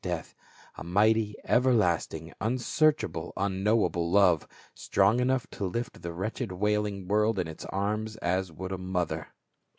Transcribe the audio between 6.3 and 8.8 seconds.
wailing world in its arms as would a